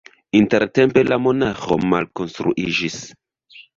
Intertempe 0.37 1.03
la 1.09 1.19
monaĥo 1.25 1.77
malkonstruiĝis. 1.93 2.97